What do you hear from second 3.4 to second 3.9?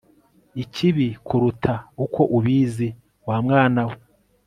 mwana